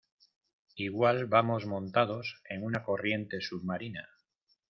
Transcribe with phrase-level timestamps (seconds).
[0.77, 4.09] igual vamos montados en una corriente submarina